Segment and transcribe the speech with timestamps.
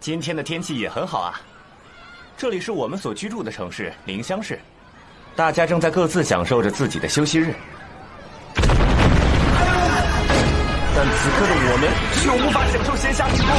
[0.00, 1.40] 今天的天气也很好啊。
[2.36, 4.60] 这里是我们所居住的城市临湘市，
[5.34, 7.54] 大家正在各自享受着自己的休息日。
[10.94, 11.90] 但此刻的我们
[12.20, 13.50] 却无法享受闲暇时光。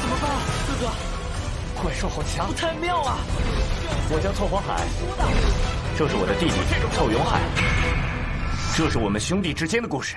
[0.00, 0.24] 怎么办，
[0.68, 1.82] 哥哥？
[1.82, 2.54] 怪兽好强！
[2.54, 3.18] 太妙啊！
[4.08, 4.86] 我叫臭黄海，
[5.98, 6.52] 这是我的弟弟
[6.94, 7.40] 臭永海，
[8.76, 10.16] 这是我们兄弟之间的故事。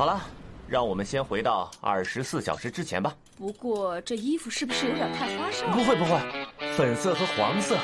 [0.00, 0.18] 好了，
[0.66, 3.14] 让我们先回到二十四小时之前吧。
[3.36, 5.66] 不过这衣服是不是有点太花哨？
[5.72, 6.18] 不会不会，
[6.74, 7.76] 粉色和黄色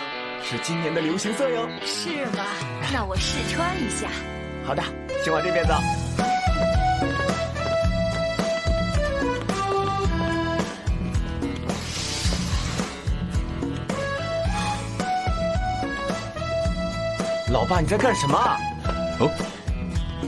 [0.42, 1.68] 是今年的流行色哟。
[1.84, 2.42] 是吗？
[2.90, 4.08] 那我试穿一下。
[4.64, 4.82] 好的，
[5.22, 5.74] 请往这边走。
[17.52, 18.56] 老爸，你在干什么啊？
[19.20, 19.30] 哦，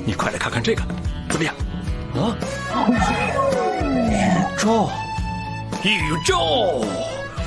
[0.05, 0.83] 你快来看看这个，
[1.31, 1.55] 怎么样？
[2.15, 2.37] 啊！
[4.11, 4.89] 宇宙，
[5.85, 6.85] 宇宙！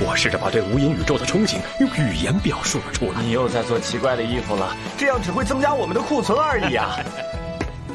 [0.03, 3.21] 我试着把对无垠宇宙的憧憬用语言表述了出来。
[3.21, 6.97] 你又在做奇怪的衣服了，这样只会增加我们的库存而已啊！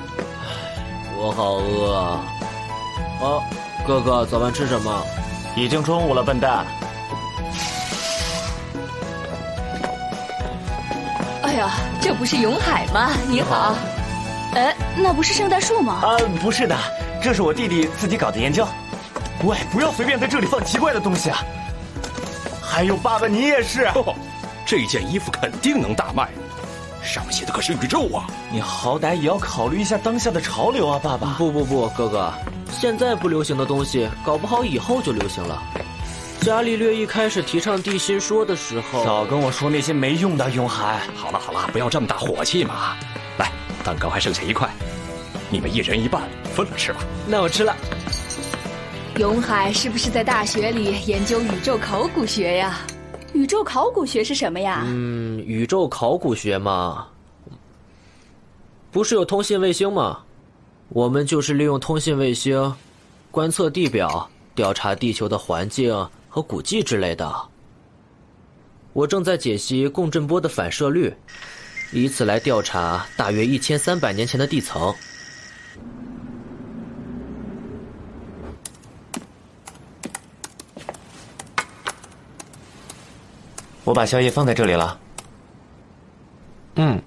[1.18, 2.24] 我好饿啊！
[3.20, 3.42] 哦，
[3.86, 5.02] 哥哥，早饭吃什么？
[5.56, 6.66] 已经中午了，笨蛋。
[11.42, 13.10] 哎呀，这不是永海吗？
[13.28, 13.74] 你好。
[14.56, 16.00] 哎，那不是圣诞树吗？
[16.02, 16.74] 啊，不是的，
[17.22, 18.66] 这是我弟弟自己搞的研究。
[19.44, 21.44] 喂，不要随便在这里放奇怪的东西啊！
[22.62, 23.84] 还有，爸爸，你也是。
[23.88, 24.14] 哦，
[24.64, 26.30] 这件衣服肯定能大卖，
[27.02, 28.26] 上面写的可是宇宙啊！
[28.50, 31.34] 你好歹也要考虑一下当下的潮流啊，爸爸。
[31.36, 32.32] 不不不，哥哥，
[32.70, 35.62] 现在不流行的东西，搞不好以后就流行了。
[36.40, 41.02] 伽利略一开始提倡地心说的时候，少跟我说那些没用的，永海。
[41.14, 42.96] 好了好了，不要这么大火气嘛！
[43.86, 44.68] 来，蛋糕还剩下一块，
[45.48, 46.98] 你们一人一半，分了吃吧。
[47.28, 47.76] 那我吃了。
[49.18, 52.80] 永海是不是在大学里研究宇宙考古学呀？
[53.32, 54.82] 宇宙考古学是什么呀？
[54.86, 57.06] 嗯，宇宙考古学嘛，
[58.90, 60.18] 不是有通信卫星吗？
[60.88, 62.74] 我们就是利用通信卫星
[63.30, 65.94] 观测地表，调查地球的环境
[66.28, 67.32] 和古迹之类的。
[68.92, 71.14] 我正在解析共振波的反射率，
[71.92, 74.94] 以此来调查大约一千三百年前的地层。
[83.84, 84.98] 我把宵夜放在这里了。
[86.74, 87.00] 嗯，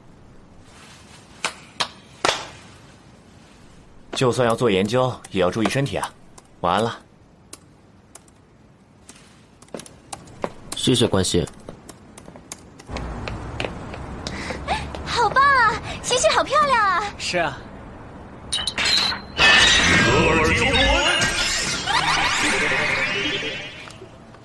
[4.14, 6.10] 就算要做研究，也要注意身体啊。
[6.62, 6.98] 晚安了。
[10.76, 11.46] 谢谢关心。
[15.06, 15.74] 好棒啊！
[16.02, 17.04] 星星好漂亮啊！
[17.20, 17.58] 是啊。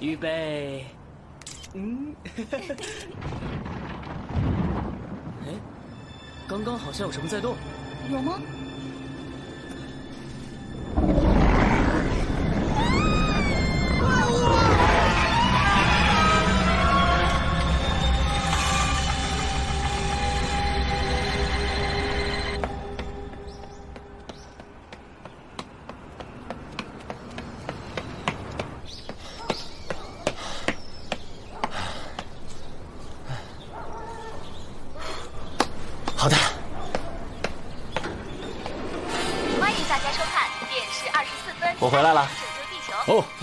[0.00, 0.84] 预备。
[1.72, 2.14] 嗯，
[5.46, 5.54] 哎，
[6.46, 7.56] 刚刚好像有什么在动，
[8.10, 8.38] 有吗？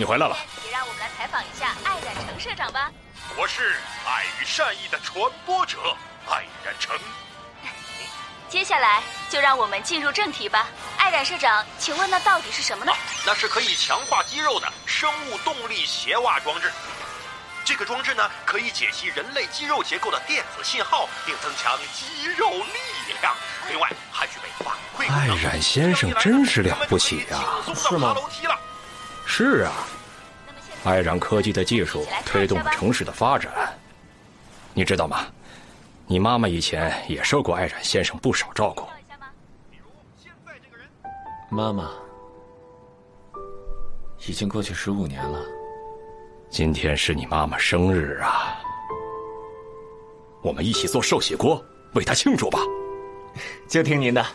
[0.01, 0.36] 你回来了。
[0.65, 2.89] 也让我们来采访一下爱染成社长吧。
[3.38, 5.77] 我是爱与善意的传播者
[6.27, 6.98] 爱染成。
[8.50, 10.68] 接下来就让我们进入正题吧。
[10.98, 12.92] 爱染社长，请问那到底是什么呢？
[13.27, 16.71] 那是可以强化肌肉的生物动力鞋袜装置。
[17.63, 23.36] 这个装置呢，可以解析人类肌肉结构的电子信号，并增强肌肉力量。
[23.69, 25.38] 另外，还具备反馈功能。
[25.38, 27.38] 艾冉先生真是了不起呀
[27.75, 28.15] 是吗？
[29.33, 29.88] 是啊，
[30.45, 33.50] 那么现在艾冉科技的技术推动了城市的发展。
[34.74, 35.25] 你知道吗？
[36.06, 38.86] 你妈妈以前也受过爱染先生不少照顾。
[41.50, 41.89] 妈妈，
[44.28, 45.42] 已经过去十五年了。
[46.50, 48.60] 今天是你妈妈生日啊，
[50.42, 51.63] 我们一起做寿喜锅，
[51.94, 52.60] 为她庆祝吧。
[53.66, 54.25] 就听您的。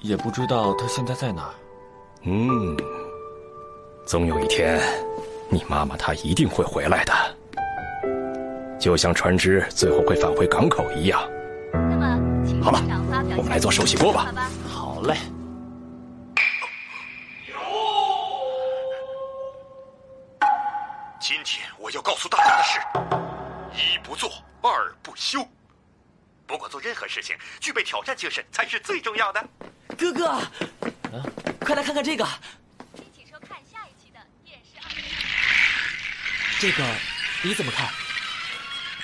[0.00, 1.54] 也不知道她现在在哪儿。
[2.22, 2.74] 嗯，
[4.08, 4.80] 总有一天，
[5.50, 7.12] 你妈妈她一定会回来的，
[8.80, 11.30] 就像船只最后会返回港口一样。
[11.74, 12.80] 那么，请好了
[13.36, 14.32] 我们来做寿喜锅吧。
[14.66, 15.18] 好嘞。
[21.20, 22.80] 今天我要告诉大家的是：
[23.76, 24.30] 一不做，
[24.62, 25.46] 二不休。
[26.46, 29.46] 不管做任何事情，具备挑战精神才是最重要的。
[29.98, 30.40] 哥哥，
[31.60, 32.26] 快来看看这个，
[32.96, 34.88] 请请收看下一期的电视二。
[36.60, 36.84] 这个
[37.44, 37.88] 你怎么看？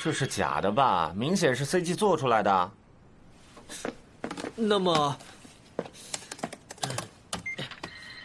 [0.02, 1.12] 这是假的吧？
[1.16, 2.70] 明显是 CG 做出来的。
[4.56, 5.16] 那么，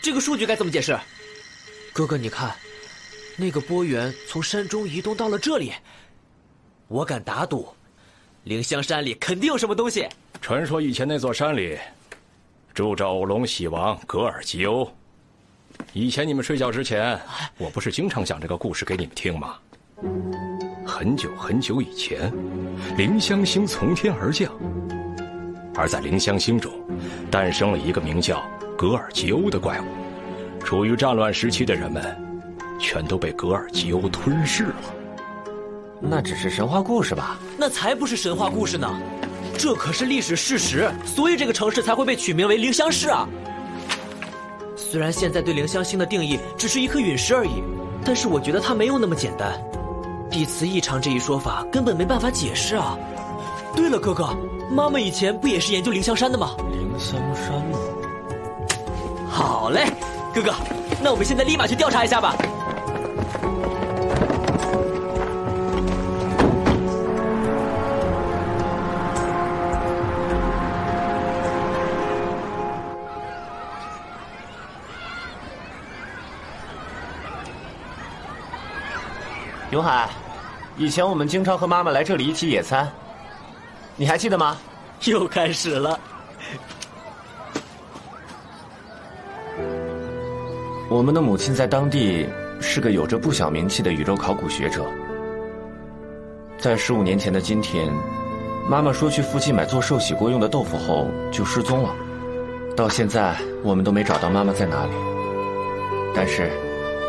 [0.01, 0.97] 这个数据该怎么解释？
[1.93, 2.55] 哥哥，你看，
[3.37, 5.73] 那个波源从山中移动到了这里，
[6.87, 7.73] 我敢打赌，
[8.45, 10.09] 灵香山里肯定有什么东西。
[10.41, 11.77] 传说以前那座山里
[12.73, 14.91] 住着偶龙喜王格尔吉欧。
[15.93, 17.19] 以前你们睡觉之前，
[17.57, 19.55] 我不是经常讲这个故事给你们听吗？
[20.85, 22.31] 很久很久以前，
[22.95, 24.51] 凌香星从天而降，
[25.75, 26.71] 而在凌香星中，
[27.31, 28.43] 诞生了一个名叫
[28.77, 29.85] 格尔吉欧的怪物。
[30.63, 32.15] 处于战乱时期的人们，
[32.79, 34.75] 全都被格尔吉欧吞噬了。
[36.01, 37.39] 那只是神话故事吧？
[37.57, 38.89] 那才不是神话故事呢，
[39.57, 43.27] 这可是历史事实，所以这个城市才会被取名为凌香市啊。
[44.89, 47.61] 虽然现在对凌香星的定义只是一颗陨石而已，
[48.03, 49.53] 但是我觉得它没有那么简单。
[50.31, 52.97] 地磁异常这一说法根本没办法解释啊。
[53.75, 54.35] 对了，哥哥，
[54.71, 56.55] 妈妈以前不也是研究凌香山的吗？
[56.71, 57.77] 凌香山吗？
[59.29, 59.85] 好嘞，
[60.33, 60.51] 哥哥，
[61.03, 62.35] 那我们现在立马去调查一下吧。
[79.71, 80.09] 永海，
[80.77, 82.91] 以前我们经常和妈妈来这里一起野餐，
[83.95, 84.57] 你还记得吗？
[85.05, 85.99] 又开始了。
[90.89, 92.27] 我们的母亲在当地
[92.59, 94.83] 是个有着不小名气的宇宙考古学者。
[96.57, 97.93] 在十五年前的今天，
[98.67, 101.93] 妈妈说去附近买做寿喜锅用的豆腐后就失踪了，
[102.75, 104.91] 到现在我们都没找到妈妈在哪里。
[106.15, 106.51] 但是，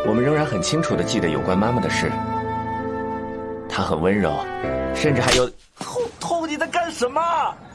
[0.07, 2.11] 我们仍然很清楚的记得有关妈妈的事。
[3.91, 4.33] 她很温柔，
[4.95, 5.45] 甚至还有……
[5.77, 7.21] 偷偷你在干什么？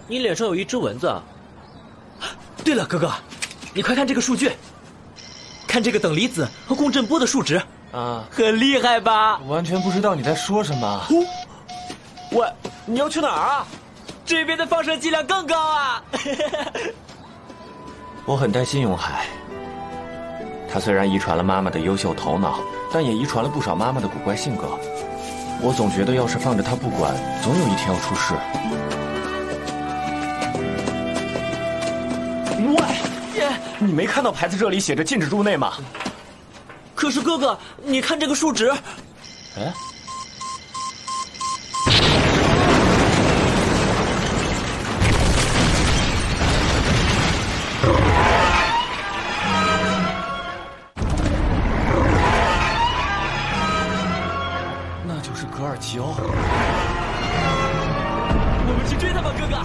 [0.08, 1.14] 你脸上有一只蚊子。
[2.64, 3.12] 对了，哥哥，
[3.74, 4.50] 你快看这个数据，
[5.68, 7.60] 看这个等离子和共振波的数值，
[7.92, 9.36] 啊，很厉害吧？
[9.46, 10.86] 完全不知道你在说什么。
[11.10, 11.22] 哦，
[12.32, 12.50] 喂，
[12.86, 13.66] 你要去哪儿啊？
[14.24, 16.02] 这边的放射剂量更高啊！
[18.24, 19.26] 我很担心永海。
[20.72, 22.58] 他虽然遗传了妈妈的优秀头脑，
[22.90, 24.78] 但也遗传了不少妈妈的古怪性格。
[25.62, 28.34] 我总觉得，要是放着他不管，总有一天要出事。
[32.58, 33.46] 喂，
[33.78, 35.74] 你没看到牌子这里写着禁止入内吗？
[36.94, 38.70] 可是哥哥，你看这个数值，
[39.58, 39.72] 哎，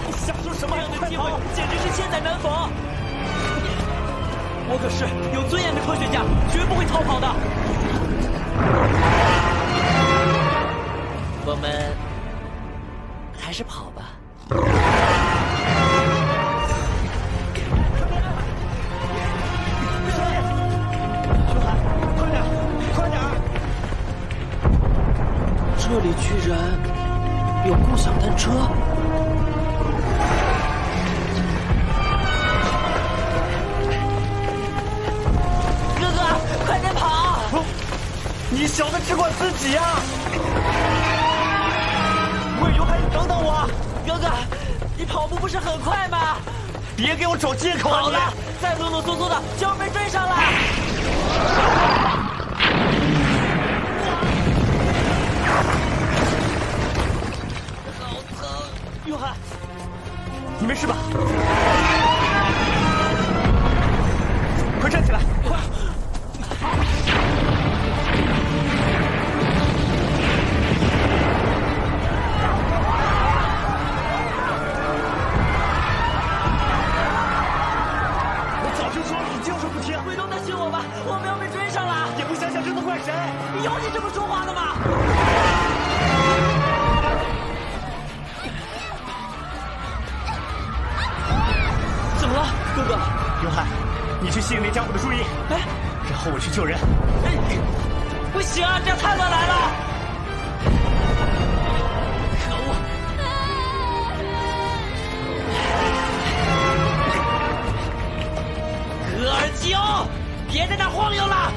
[0.00, 0.16] 哥哥！
[0.16, 2.50] 想说什么样的机会，简直是千载难逢。
[4.68, 7.28] 我可是有尊严的科学家，绝不会逃跑的。
[11.44, 11.92] 我们
[13.38, 14.02] 还是跑吧。
[22.16, 22.42] 快点，
[22.94, 23.20] 快点！
[25.78, 26.56] 这里居然
[27.66, 28.50] 有共享单车。
[38.54, 39.96] 你小子只管自己啊！
[42.62, 43.66] 魏永海，你等等我！
[44.06, 44.28] 哥哥，
[44.94, 46.36] 你跑步不是很快吗？
[46.94, 47.88] 别给我找借口！
[47.88, 48.30] 好了，
[48.60, 50.34] 再啰啰嗦嗦的就要被追上了。
[57.98, 58.04] 好
[58.38, 58.46] 疼！
[59.06, 59.34] 约翰，
[60.60, 60.94] 你没事吧？
[64.78, 65.20] 快站起来！
[110.52, 111.50] 别在那晃悠了！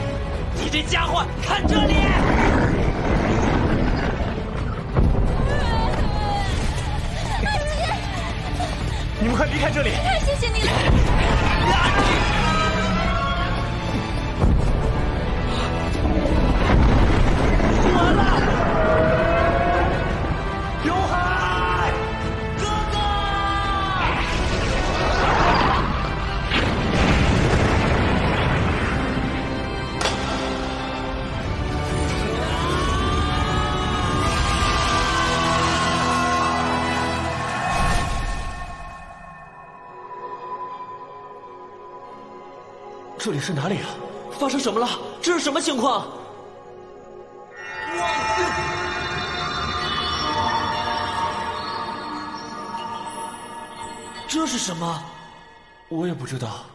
[0.53, 1.95] 你这家伙，看这里！
[9.19, 9.89] 你们快离开这里！
[10.01, 10.71] 太谢谢你了。
[12.45, 12.54] 完
[43.25, 43.89] 这里是哪里啊？
[44.37, 44.87] 发生什么了？
[45.19, 46.05] 这是什么情况？
[54.27, 55.03] 这是什么？
[55.89, 56.65] 我也不知道。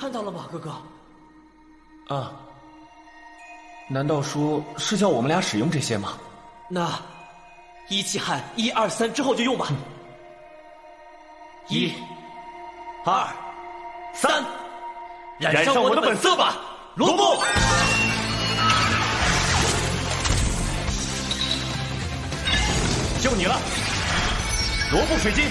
[0.00, 0.70] 看到了吗，哥哥？
[2.14, 2.32] 啊，
[3.86, 6.14] 难道说是叫我们俩使用这些吗？
[6.68, 6.90] 那
[7.90, 9.68] 一气喊一二三之后就用吧。
[11.68, 11.92] 一、
[13.04, 13.28] 二、
[14.14, 14.42] 三，
[15.38, 16.56] 染上我的本色吧，
[16.94, 17.22] 罗布！
[23.20, 23.60] 就你了，
[24.92, 25.44] 罗布水晶，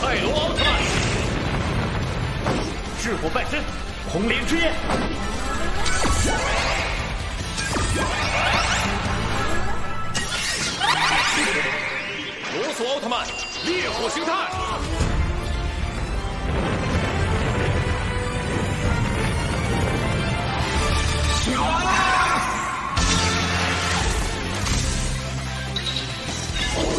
[0.00, 0.68] 泰罗奥特曼，
[3.00, 3.62] 炽火半身，
[4.08, 4.72] 红莲之焰，
[12.54, 13.26] 罗索奥特曼，
[13.64, 14.32] 烈火形态。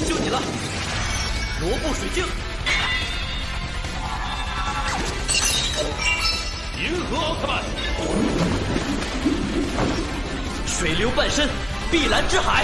[0.07, 0.41] 就你了，
[1.61, 2.25] 罗布水晶，
[6.81, 7.61] 银河奥特曼，
[10.65, 11.49] 水流半身，
[11.91, 12.63] 碧蓝之海，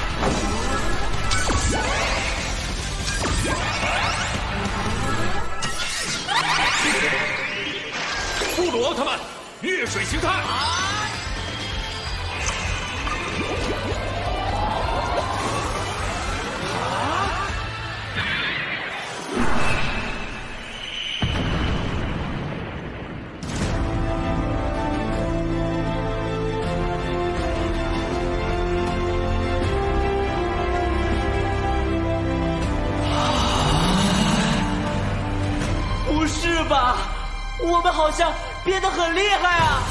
[8.55, 9.19] 布鲁奥特曼，
[9.59, 10.94] 月水形态。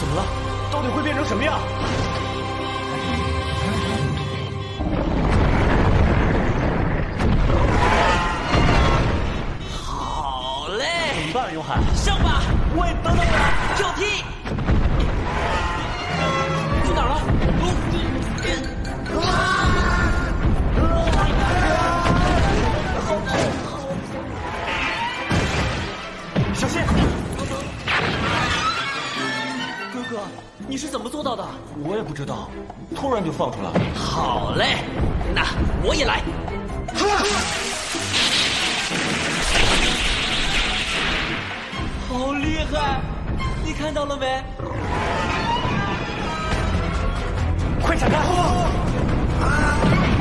[0.00, 0.24] 怎么了？
[0.70, 1.58] 到底会变成什么样？
[9.86, 10.84] 好嘞！
[11.14, 11.80] 怎么办，永海？
[11.94, 12.42] 上吧！
[12.76, 13.30] 喂，等等我，
[13.76, 14.24] 跳踢！
[16.84, 17.14] 去哪儿了？
[19.22, 19.53] 啊！
[30.68, 32.48] 我也不知道，
[32.96, 33.80] 突然就放出来了。
[33.94, 34.78] 好嘞，
[35.34, 35.44] 那
[35.84, 36.22] 我也来。
[42.08, 43.00] 好厉害！
[43.64, 44.42] 你看到了没？
[47.82, 48.16] 快闪开！
[48.18, 50.13] 你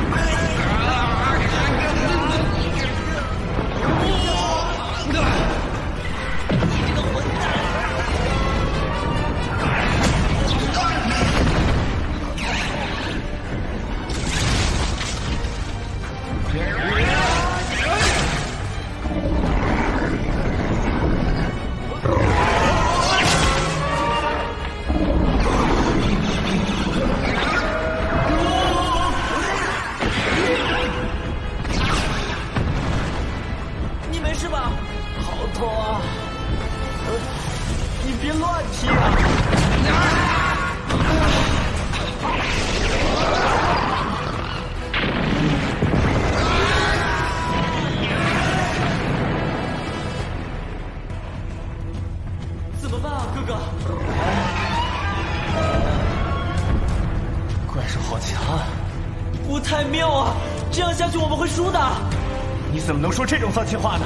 [62.74, 64.04] 你怎么能说这种丧气话呢？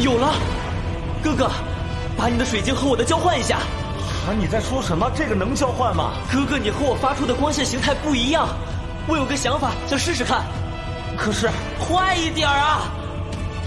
[0.00, 0.34] 有了，
[1.22, 1.48] 哥哥，
[2.16, 3.58] 把你的水晶和我的交换一下。
[4.26, 5.08] 啊，你在说什么？
[5.14, 6.14] 这个能交换吗？
[6.32, 8.48] 哥哥，你和我发出的光线形态不一样，
[9.06, 10.42] 我有个想法，想试试看。
[11.16, 12.90] 可是，快一点啊！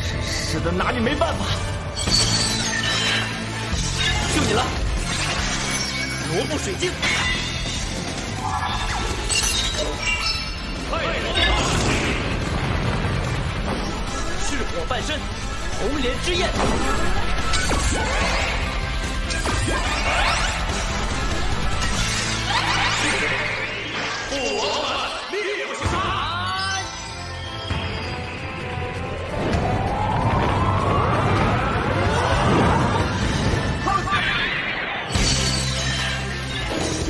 [0.01, 1.45] 真是的，拿你没办法。
[4.35, 4.65] 就你了，
[6.35, 6.91] 罗布水晶。
[14.47, 15.17] 赤火半身，
[15.79, 16.49] 红莲之焰。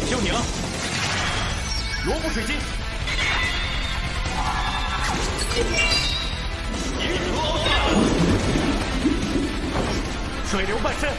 [0.09, 0.41] 就你了，
[2.05, 2.55] 罗布水晶。
[10.51, 11.09] 水流半身，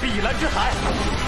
[0.00, 1.19] 碧蓝之海。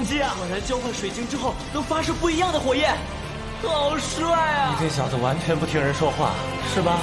[0.00, 2.96] 果然交换水晶之后能发射不一样的火焰，
[3.62, 4.74] 好帅啊！
[4.78, 6.32] 你这小子完全不听人说话，
[6.74, 7.00] 是吧？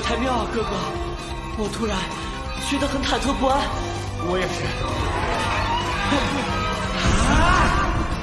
[0.00, 0.70] 不太妙啊，哥哥，
[1.58, 1.94] 我突然
[2.70, 3.60] 觉得很忐忑不安。
[4.24, 4.64] 我也是。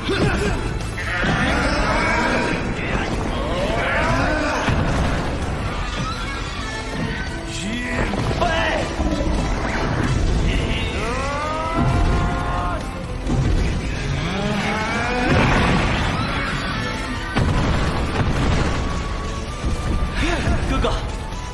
[0.10, 0.14] 预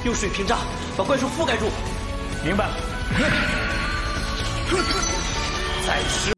[0.03, 0.59] 用水屏障
[0.97, 1.65] 把怪兽覆盖住。
[2.43, 2.73] 明白了。
[5.85, 6.32] 再施